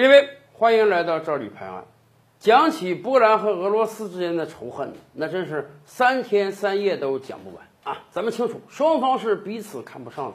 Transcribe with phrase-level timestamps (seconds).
[0.00, 1.84] 列位，欢迎来到赵吕拍案。
[2.38, 8.02] 讲起波兰和俄罗斯之间的仇恨，那真是三天三夜都讲不完啊！
[8.10, 10.34] 咱们清楚，双方是彼此看不上的，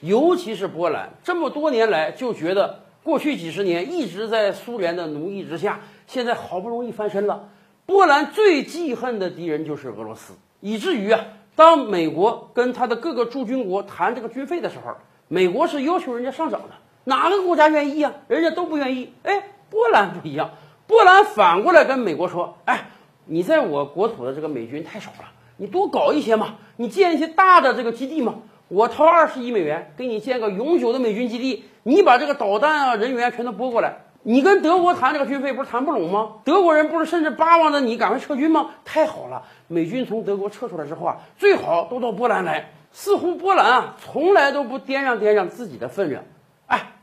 [0.00, 7.48] 尤其是波兰，这么多年来就觉得过去几十年一直在苏联的奴役之下，现在好不容易翻身了。
[7.86, 11.20] 波兰最记恨的敌人就是俄罗斯，以至于啊，
[11.56, 14.94] 当美国跟他的各个驻军国谈这个军费的时候，
[15.26, 16.68] 美国是要求人家上涨的。
[17.04, 18.12] 哪个国家愿意啊？
[18.28, 19.12] 人家都不愿意。
[19.22, 20.50] 哎，波兰不一样，
[20.86, 22.90] 波兰反过来跟美国说：“哎，
[23.24, 28.34] 你在我国土的这个美军太少了，你多搞一些嘛，你建一些大的这个基地嘛。
[28.68, 34.04] 我掏二十亿美元给你建个永久的美军基地，你把这个导弹啊、人员全都拨过来。
[34.22, 36.34] 你跟德国谈这个军费不是谈不拢吗？
[36.44, 38.70] 德国人不是甚至巴望着你赶快撤军吗？
[38.84, 42.70] 太好了，美军从德国撤出来之后啊，最好都到波兰来。
[42.92, 46.22] 似乎波兰啊，从来都不掂量掂量自己的分量。”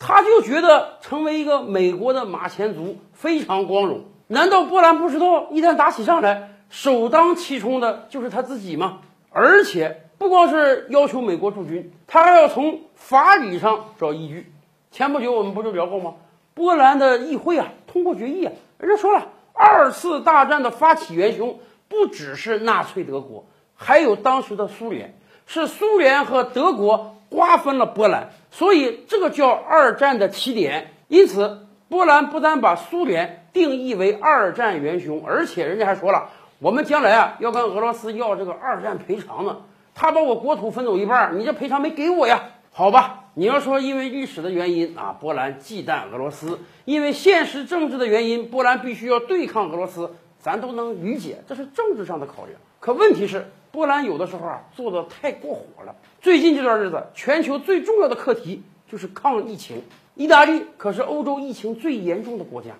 [0.07, 4.05] 他就觉得成为一个美国的马前卒非常光荣。
[4.27, 8.99] 难道波兰不知道，一旦打起仗来，首当其冲的就是他自己吗？
[9.31, 14.49] 而且不光是要求美国驻军，他还要从法理上找依据。
[14.91, 16.13] 前不久我们不就聊过吗？
[16.53, 27.13] 波兰的议会啊通过决议啊，人家说了，二次大战的发起元凶不只是纳粹德国，还有当时的苏联，是苏联和德国。
[27.29, 30.95] 瓜分了波兰，所以这个叫二战的起点。
[31.09, 39.57] 因此，波兰不但把苏联定义为二战元凶，而且人家还说了，我们将来啊要跟俄罗斯要这个二战赔偿呢。
[39.93, 42.45] 他把我国土分走一半，你这赔偿没给我呀？
[42.71, 52.59] 好吧，你要说因为历史的原因啊，波兰忌惮俄罗斯；因为现实政治的原因，波兰必须要对抗俄罗斯，咱都能理解，这是政治上的考量。
[52.79, 53.45] 可问题是。
[53.71, 55.95] 波兰有的时候啊做的太过火了。
[56.21, 59.83] 最近这段日子，全球最重要的课题就是抗疫情。
[60.15, 62.71] 意大利可是欧洲疫情最严重的国家，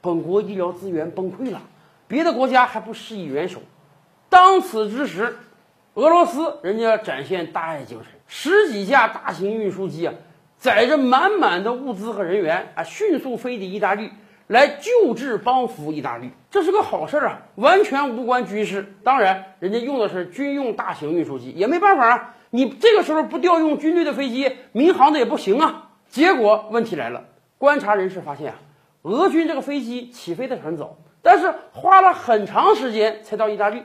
[0.00, 1.62] 本国医疗资源崩溃了，
[2.08, 3.60] 别的国家还不施以援手。
[4.28, 5.36] 当此之时，
[5.94, 10.14] 俄罗斯人家展现大爱精神，十几架大型运输机啊，
[10.58, 14.10] 载着满满的物资和人员啊，迅速飞抵意大利。
[14.50, 18.96] 来救治帮扶意大利，这是个好事儿啊，完全无关军事。
[19.04, 22.34] 当然，人家用的是军用大型运输机，也没办法啊。
[22.50, 25.90] 你这个时候不调用军队的飞机，民航的也不行啊。
[26.08, 27.26] 结果问题来了，
[27.58, 28.58] 观察人士发现啊，
[29.02, 33.84] 俄军这个飞机起飞的很早，但是花了很长时间才到意大利，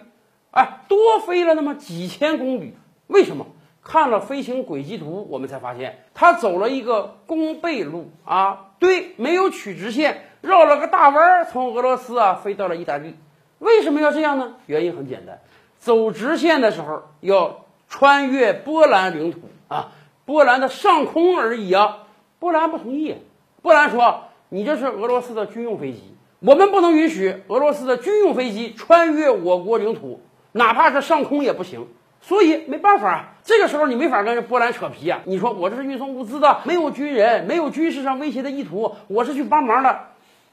[0.49, 2.73] 哎，多飞了那么几千公里。
[3.05, 3.45] 为什么？
[3.83, 10.23] 看了飞行轨迹图，我们才发现他走了一个弓背路啊，对，没有取直线。
[10.45, 13.15] 绕了个大弯儿，从俄罗斯啊飞到了意大利。
[13.59, 14.53] 为什么要这样呢？
[14.67, 15.39] 原因很简单，
[15.77, 19.91] 走直线的时候要穿越波兰领土啊，
[20.25, 21.99] 波兰的上空而已啊。
[22.37, 23.15] 波兰不同意，
[23.61, 31.87] 波兰说：“你这是俄罗斯的军用飞机，我们不能允许俄罗斯的军用飞机穿越我国领土，哪怕是上空也不行。”
[32.21, 35.21] 所以没办法啊，这个时候你没法跟波兰扯皮啊。
[35.25, 39.99] 你说我这是运送物资的，没有军人，没有军事上威胁的意图，我是去帮忙的。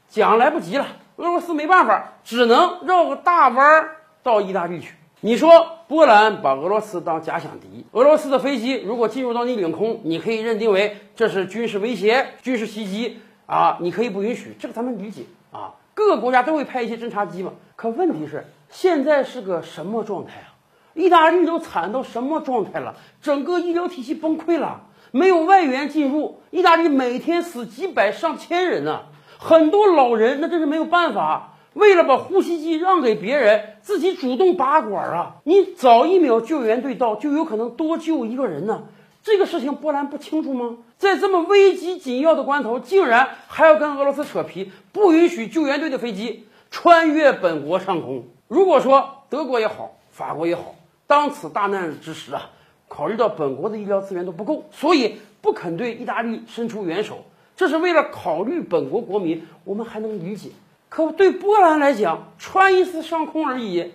[0.09, 4.95] 讲来不及了，俄罗斯没办法，只能绕个大弯儿到意大利去。
[5.21, 15.73] 你说波兰把俄罗斯当假想敌，俄罗斯的飞机如果进入到你领空，你可以认定为这是军事威胁、军事袭击啊，你可以不允许，这个咱们理解啊。
[15.93, 17.53] 各个国家都会派一些侦察机嘛。
[17.75, 20.51] 可问题是现在是个什么状态啊？
[20.93, 22.95] 意大利都惨到什么状态了？
[23.21, 24.81] 整个医疗体系崩溃了，
[25.11, 29.03] 没有外援进入，意大利每天死几百上千人呢。
[29.43, 35.35] 很多老人那真是没有办法，为了把呼吸机让给别人，自己主动拔管啊！
[35.43, 38.83] 你早一秒救援队到，就有可能多救一个人呢。
[39.21, 40.77] 这个事情波兰不清楚吗？
[40.97, 48.23] 在这么危急紧要的关头，竟然还要跟俄罗斯扯皮，不允许救援队的飞机穿越本国上空。
[48.47, 50.75] 如果说德国也好，法国也好，
[51.05, 52.51] 当此大难之时啊，
[52.87, 57.25] 考虑到本国的医疗资源都不够，所以不肯对意大利伸出援手。
[57.55, 60.49] 这是为了考虑本国国民，我们还能理解。
[60.89, 63.91] 可对波兰来讲，穿一次上空而已，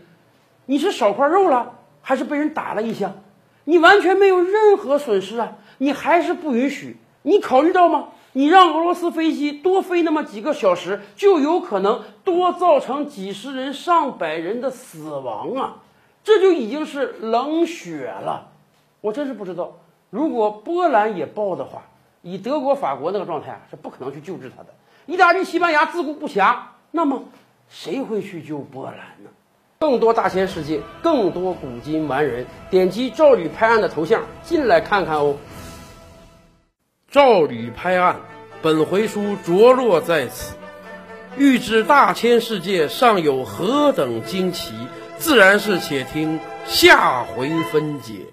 [0.67, 3.13] 你是少块肉了，还是被人打了一下？
[3.65, 5.59] 你完全没有任何损失啊！
[5.79, 6.97] 你还是不允许？
[7.23, 8.09] 你考虑到吗？
[8.33, 15.77] 你让俄罗斯飞机多飞那么几个小时，就有可能多造成几十人、上百人的死亡啊！
[16.25, 18.49] 这就已经是冷血了。
[19.01, 19.79] 我真是不知道，
[20.11, 21.83] 如果波兰也爆的话。
[22.31, 24.75] 以德国、法国那个状态，是不可能去救治他的。
[25.07, 26.57] 意大利、西班牙自顾不暇，
[26.91, 27.25] 那么
[27.71, 29.31] 谁会去救波兰呢？
[29.79, 35.37] 更多大千世界，更多古今完人，点击赵吕拍案的头像进来看看哦。
[37.11, 38.17] 赵吕拍案，
[38.61, 40.55] 本回书着落在此。
[41.39, 44.75] 欲知大千世界尚有何等惊奇，
[45.17, 48.27] 自然是且听下回分解。